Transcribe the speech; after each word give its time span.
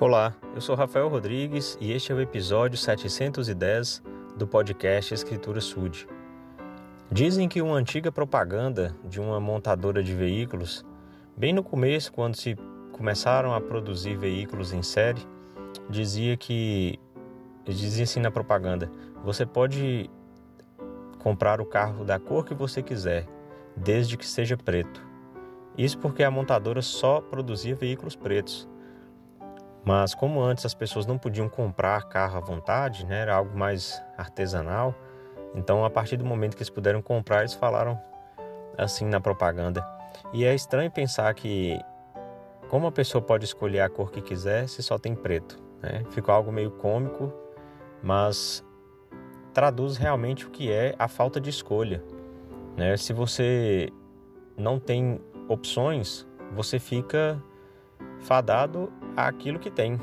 Olá, 0.00 0.34
eu 0.54 0.62
sou 0.62 0.74
Rafael 0.74 1.10
Rodrigues 1.10 1.76
e 1.78 1.92
este 1.92 2.10
é 2.10 2.14
o 2.14 2.22
episódio 2.22 2.78
710 2.78 4.02
do 4.34 4.46
podcast 4.46 5.12
Escritura 5.12 5.60
Sud. 5.60 6.08
Dizem 7.12 7.46
que 7.46 7.60
uma 7.60 7.76
antiga 7.76 8.10
propaganda 8.10 8.96
de 9.04 9.20
uma 9.20 9.38
montadora 9.38 10.02
de 10.02 10.14
veículos, 10.14 10.86
bem 11.36 11.52
no 11.52 11.62
começo, 11.62 12.10
quando 12.14 12.34
se 12.34 12.56
começaram 12.92 13.52
a 13.52 13.60
produzir 13.60 14.16
veículos 14.16 14.72
em 14.72 14.82
série, 14.82 15.20
dizia 15.90 16.34
que 16.34 16.98
dizia 17.66 18.04
assim 18.04 18.20
na 18.20 18.30
propaganda: 18.30 18.90
você 19.22 19.44
pode 19.44 20.08
comprar 21.18 21.60
o 21.60 21.66
carro 21.66 22.06
da 22.06 22.18
cor 22.18 22.46
que 22.46 22.54
você 22.54 22.82
quiser, 22.82 23.28
desde 23.76 24.16
que 24.16 24.26
seja 24.26 24.56
preto. 24.56 25.06
Isso 25.76 25.98
porque 25.98 26.24
a 26.24 26.30
montadora 26.30 26.80
só 26.80 27.20
produzia 27.20 27.74
veículos 27.74 28.16
pretos. 28.16 28.66
Mas 29.84 30.14
como 30.14 30.42
antes 30.42 30.66
as 30.66 30.74
pessoas 30.74 31.06
não 31.06 31.18
podiam 31.18 31.48
comprar 31.48 32.08
carro 32.08 32.36
à 32.36 32.40
vontade, 32.40 33.06
né, 33.06 33.20
era 33.20 33.34
algo 33.34 33.56
mais 33.56 34.02
artesanal, 34.16 34.94
então 35.54 35.84
a 35.84 35.90
partir 35.90 36.16
do 36.16 36.24
momento 36.24 36.56
que 36.56 36.62
eles 36.62 36.70
puderam 36.70 37.00
comprar, 37.00 37.40
eles 37.40 37.54
falaram 37.54 38.00
assim 38.76 39.06
na 39.06 39.20
propaganda. 39.20 39.84
E 40.32 40.44
é 40.44 40.54
estranho 40.54 40.90
pensar 40.90 41.32
que 41.34 41.80
como 42.68 42.86
a 42.86 42.92
pessoa 42.92 43.20
pode 43.20 43.44
escolher 43.44 43.80
a 43.80 43.88
cor 43.88 44.10
que 44.10 44.20
quiser 44.20 44.68
se 44.68 44.82
só 44.82 44.98
tem 44.98 45.14
preto, 45.14 45.60
né? 45.82 46.04
Ficou 46.10 46.34
algo 46.34 46.52
meio 46.52 46.70
cômico, 46.70 47.32
mas 48.02 48.64
traduz 49.52 49.96
realmente 49.96 50.46
o 50.46 50.50
que 50.50 50.70
é 50.70 50.94
a 50.98 51.08
falta 51.08 51.40
de 51.40 51.50
escolha. 51.50 52.02
Né? 52.76 52.96
Se 52.96 53.12
você 53.12 53.90
não 54.56 54.78
tem 54.78 55.20
opções, 55.48 56.26
você 56.52 56.78
fica 56.78 57.42
fadado 58.20 58.92
àquilo 59.16 59.58
que 59.58 59.70
tem. 59.70 59.98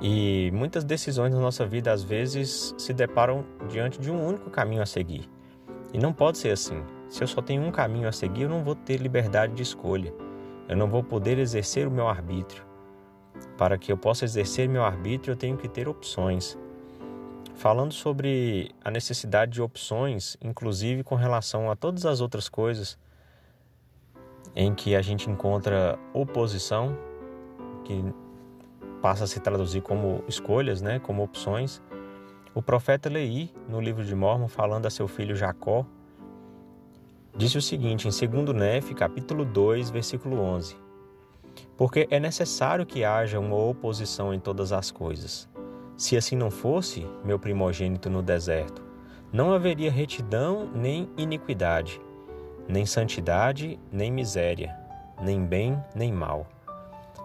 E 0.00 0.50
muitas 0.52 0.84
decisões 0.84 1.32
na 1.32 1.40
nossa 1.40 1.64
vida 1.64 1.92
às 1.92 2.02
vezes 2.02 2.74
se 2.76 2.92
deparam 2.92 3.44
diante 3.68 3.98
de 3.98 4.10
um 4.10 4.26
único 4.26 4.50
caminho 4.50 4.82
a 4.82 4.86
seguir. 4.86 5.28
E 5.92 5.98
não 5.98 6.12
pode 6.12 6.38
ser 6.38 6.50
assim. 6.50 6.82
Se 7.08 7.22
eu 7.22 7.28
só 7.28 7.40
tenho 7.40 7.62
um 7.62 7.70
caminho 7.70 8.08
a 8.08 8.12
seguir, 8.12 8.42
eu 8.42 8.48
não 8.48 8.62
vou 8.62 8.74
ter 8.74 8.98
liberdade 8.98 9.54
de 9.54 9.62
escolha. 9.62 10.12
Eu 10.68 10.76
não 10.76 10.88
vou 10.88 11.02
poder 11.02 11.38
exercer 11.38 11.86
o 11.86 11.90
meu 11.90 12.08
arbítrio. 12.08 12.62
Para 13.56 13.78
que 13.78 13.90
eu 13.90 13.96
possa 13.96 14.24
exercer 14.24 14.68
meu 14.68 14.84
arbítrio, 14.84 15.32
eu 15.32 15.36
tenho 15.36 15.56
que 15.56 15.68
ter 15.68 15.88
opções. 15.88 16.58
Falando 17.54 17.92
sobre 17.92 18.70
a 18.84 18.90
necessidade 18.90 19.52
de 19.52 19.62
opções, 19.62 20.36
inclusive 20.42 21.02
com 21.02 21.14
relação 21.14 21.70
a 21.70 21.76
todas 21.76 22.04
as 22.04 22.20
outras 22.20 22.48
coisas 22.50 22.98
em 24.54 24.74
que 24.74 24.94
a 24.94 25.02
gente 25.02 25.30
encontra 25.30 25.98
oposição, 26.12 26.96
que 27.84 28.04
passa 29.00 29.24
a 29.24 29.26
se 29.26 29.40
traduzir 29.40 29.82
como 29.82 30.22
escolhas, 30.26 30.82
né, 30.82 30.98
como 30.98 31.22
opções. 31.22 31.82
O 32.54 32.62
profeta 32.62 33.08
Leí, 33.08 33.52
no 33.68 33.80
livro 33.80 34.04
de 34.04 34.14
Mormon, 34.14 34.48
falando 34.48 34.86
a 34.86 34.90
seu 34.90 35.06
filho 35.06 35.36
Jacó, 35.36 35.86
disse 37.36 37.58
o 37.58 37.62
seguinte 37.62 38.08
em 38.08 38.10
2 38.10 38.56
Nef, 38.56 38.94
capítulo 38.94 39.44
2, 39.44 39.90
versículo 39.90 40.40
11: 40.40 40.76
Porque 41.76 42.08
é 42.10 42.18
necessário 42.18 42.86
que 42.86 43.04
haja 43.04 43.38
uma 43.38 43.56
oposição 43.56 44.32
em 44.32 44.40
todas 44.40 44.72
as 44.72 44.90
coisas. 44.90 45.48
Se 45.96 46.16
assim 46.16 46.36
não 46.36 46.50
fosse, 46.50 47.06
meu 47.24 47.38
primogênito 47.38 48.10
no 48.10 48.22
deserto, 48.22 48.82
não 49.32 49.52
haveria 49.52 49.90
retidão 49.90 50.68
nem 50.74 51.08
iniquidade, 51.16 52.00
nem 52.68 52.84
santidade, 52.84 53.78
nem 53.92 54.10
miséria, 54.10 54.76
nem 55.20 55.44
bem, 55.44 55.82
nem 55.94 56.12
mal. 56.12 56.46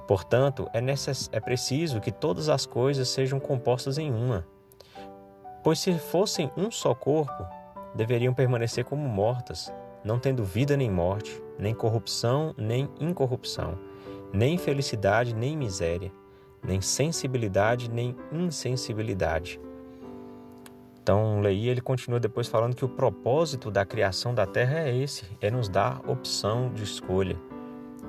Portanto, 0.07 0.69
é, 0.73 0.81
necess... 0.81 1.29
é 1.31 1.39
preciso 1.39 1.99
que 1.99 2.11
todas 2.11 2.49
as 2.49 2.65
coisas 2.65 3.09
sejam 3.09 3.39
compostas 3.39 3.97
em 3.97 4.11
uma. 4.11 4.45
Pois 5.63 5.79
se 5.79 5.93
fossem 5.97 6.51
um 6.57 6.69
só 6.69 6.93
corpo, 6.93 7.45
deveriam 7.95 8.33
permanecer 8.33 8.83
como 8.83 9.07
mortas, 9.07 9.73
não 10.03 10.19
tendo 10.19 10.43
vida 10.43 10.75
nem 10.75 10.89
morte, 10.89 11.41
nem 11.57 11.73
corrupção 11.73 12.53
nem 12.57 12.89
incorrupção, 12.99 13.77
nem 14.33 14.57
felicidade 14.57 15.35
nem 15.35 15.55
miséria, 15.55 16.11
nem 16.63 16.81
sensibilidade 16.81 17.89
nem 17.89 18.15
insensibilidade 18.31 19.59
então, 21.11 21.41
Leí 21.41 21.67
ele 21.67 21.81
continua 21.81 22.21
depois 22.21 22.47
falando 22.47 22.73
que 22.73 22.85
o 22.85 22.87
propósito 22.87 23.69
da 23.69 23.85
criação 23.85 24.33
da 24.33 24.45
Terra 24.45 24.79
é 24.79 24.95
esse, 24.95 25.25
é 25.41 25.51
nos 25.51 25.67
dar 25.67 25.99
opção 26.09 26.71
de 26.73 26.83
escolha, 26.83 27.35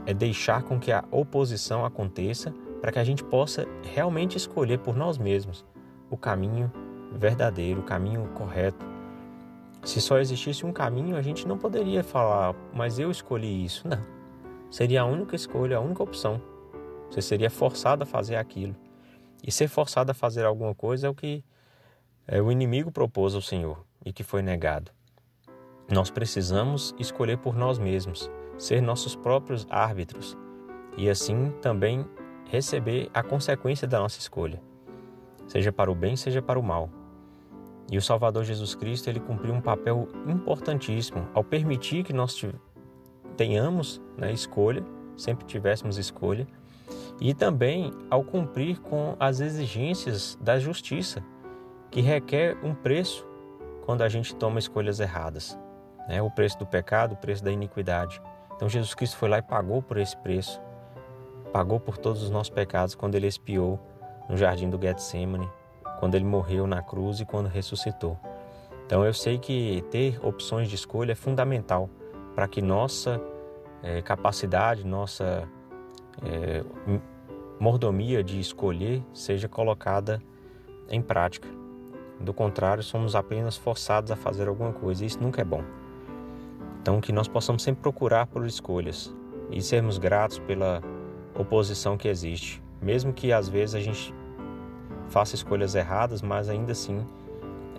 é 0.07 0.15
deixar 0.15 0.63
com 0.63 0.79
que 0.79 0.93
a 0.93 1.03
oposição 1.11 1.85
aconteça 1.85 2.55
para 2.81 2.93
que 2.93 3.01
a 3.01 3.05
gente 3.05 3.25
possa 3.25 3.67
realmente 3.93 4.37
escolher 4.37 4.79
por 4.79 4.95
nós 4.97 5.19
mesmos 5.19 5.67
o 6.11 6.17
caminho 6.17 6.71
verdadeiro, 7.11 7.81
o 7.81 7.83
caminho 7.83 8.25
correto. 8.35 8.87
Se 9.83 10.01
só 10.01 10.19
existisse 10.21 10.65
um 10.65 10.73
caminho, 10.73 11.17
a 11.17 11.23
gente 11.23 11.45
não 11.45 11.59
poderia 11.59 12.05
falar, 12.05 12.55
mas 12.73 13.01
eu 13.01 13.11
escolhi 13.11 13.65
isso. 13.65 13.89
Não. 13.89 13.99
Seria 14.71 15.03
a 15.03 15.07
única 15.07 15.35
escolha, 15.35 15.77
a 15.77 15.81
única 15.81 16.05
opção. 16.05 16.41
Você 17.11 17.21
seria 17.21 17.51
forçado 17.51 18.05
a 18.05 18.07
fazer 18.07 18.37
aquilo. 18.37 18.77
E 19.43 19.51
ser 19.51 19.67
forçado 19.67 20.13
a 20.13 20.15
fazer 20.15 20.45
alguma 20.45 20.73
coisa 20.73 21.09
é 21.09 21.11
o 21.11 21.15
que 21.17 21.43
é, 22.27 22.41
o 22.41 22.51
inimigo 22.51 22.91
propôs 22.91 23.35
ao 23.35 23.41
Senhor 23.41 23.85
e 24.05 24.13
que 24.13 24.23
foi 24.23 24.43
negado. 24.43 24.91
Nós 25.91 26.11
precisamos 26.11 26.95
escolher 26.99 27.39
por 27.39 27.57
nós 27.57 27.79
mesmos, 27.79 28.31
ser 28.57 28.81
nossos 28.81 29.15
próprios 29.15 29.67
árbitros 29.69 30.37
e 30.97 31.09
assim 31.09 31.53
também 31.61 32.07
receber 32.47 33.11
a 33.13 33.23
consequência 33.23 33.87
da 33.89 33.99
nossa 33.99 34.19
escolha, 34.19 34.61
seja 35.47 35.73
para 35.73 35.91
o 35.91 35.95
bem, 35.95 36.17
seja 36.17 36.41
para 36.41 36.59
o 36.59 36.63
mal. 36.63 36.91
E 37.91 37.99
o 37.99 38.03
Salvador 38.03 38.45
Jesus 38.45 38.75
Cristo 38.75 39.09
ele 39.09 39.21
cumpriu 39.21 39.53
um 39.53 39.61
papel 39.61 40.09
importantíssimo 40.27 41.29
ao 41.35 41.43
permitir 41.43 42.05
que 42.05 42.13
nós 42.13 42.41
tenhamos 43.37 44.01
né, 44.17 44.33
escolha, 44.33 44.85
sempre 45.17 45.45
tivéssemos 45.45 45.99
escolha, 45.99 46.47
e 47.21 47.35
também 47.35 47.93
ao 48.11 48.25
cumprir 48.25 48.81
com 48.81 49.17
as 49.19 49.41
exigências 49.41 50.39
da 50.41 50.59
justiça 50.59 51.23
que 51.93 52.01
requer 52.01 52.57
um 52.65 52.75
preço 52.75 53.25
quando 53.85 54.03
a 54.03 54.09
gente 54.09 54.35
toma 54.35 54.59
escolhas 54.59 54.99
erradas. 54.99 55.59
Né? 56.09 56.23
O 56.23 56.31
preço 56.31 56.59
do 56.59 56.67
pecado, 56.67 57.13
o 57.13 57.17
preço 57.17 57.45
da 57.45 57.53
iniquidade. 57.53 58.21
Então 58.57 58.69
Jesus 58.69 58.95
Cristo 58.95 59.19
foi 59.19 59.29
lá 59.29 59.39
e 59.39 59.43
pagou 59.43 59.83
por 59.83 59.99
esse 59.99 60.17
preço. 60.17 60.61
Pagou 61.53 61.79
por 61.79 61.99
todos 61.99 62.23
os 62.23 62.31
nossos 62.31 62.49
pecados 62.49 62.95
quando 62.95 63.15
ele 63.15 63.27
expiou 63.27 63.79
no 64.29 64.39
jardim 64.39 64.71
do 64.71 64.81
Getsemane, 64.81 65.49
quando 66.01 66.15
ele 66.15 66.25
morreu 66.25 66.67
na 66.67 66.81
cruz 66.81 67.21
e 67.21 67.27
quando 67.27 67.47
ressuscitou. 67.47 68.19
Então 68.87 69.05
eu 69.05 69.13
sei 69.13 69.39
que 69.39 69.85
ter 69.91 70.19
opções 70.25 70.69
de 70.71 70.75
escolha 70.75 71.13
é 71.13 71.15
fundamental 71.15 71.91
para 72.35 72.49
que 72.49 72.63
nossa 72.63 73.21
é, 73.83 74.01
capacidade, 74.01 74.87
nossa 74.87 75.47
é, 76.25 76.65
mordomia 77.61 78.25
de 78.25 78.41
escolher 78.41 79.05
seja 79.13 79.47
colocada 79.47 80.23
em 80.89 81.03
prática. 81.03 81.62
Do 82.23 82.33
contrário, 82.33 82.83
somos 82.83 83.17
apenas 83.17 83.57
forçados 83.57 84.11
a 84.11 84.17
fazer 84.17 84.49
alguma 84.49 84.73
coisa 84.73 85.03
e 85.03 85.07
isso 85.07 85.21
nunca 85.21 85.41
é 85.41 85.45
bom. 85.45 85.63
Então, 86.81 87.01
que 87.01 87.13
nós 87.13 87.29
possamos 87.29 87.63
sempre 87.63 87.83
procurar 87.83 88.27
por 88.27 88.47
escolhas 88.47 89.15
e 89.51 89.61
sermos 89.61 89.99
gratos 89.99 90.39
pela 90.39 90.81
oposição 91.35 91.97
que 91.97 92.09
existe, 92.09 92.63
mesmo 92.81 93.13
que 93.13 93.33
às 93.33 93.49
vezes 93.49 93.75
a 93.75 93.81
gente 93.81 94.15
faça 95.09 95.35
escolhas 95.35 95.75
erradas, 95.75 96.23
mas 96.23 96.49
ainda 96.49 96.73
assim 96.73 97.05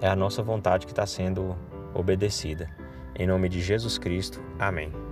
é 0.01 0.07
a 0.07 0.15
nossa 0.15 0.43
vontade 0.43 0.85
que 0.85 0.91
está 0.91 1.05
sendo 1.05 1.55
obedecida. 1.93 2.69
Em 3.15 3.27
nome 3.27 3.47
de 3.49 3.61
Jesus 3.61 3.97
Cristo, 3.97 4.41
amém. 4.59 5.02